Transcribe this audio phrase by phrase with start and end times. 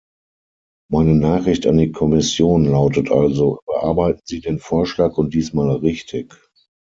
[0.89, 6.33] Meine Nachricht an die Kommission lautet also: Überarbeiten Sie den Vorschlag und diesmal richtig!